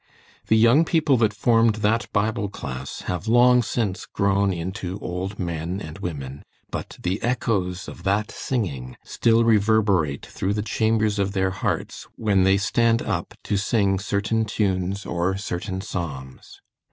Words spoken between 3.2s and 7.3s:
long since grown into old men and women, but the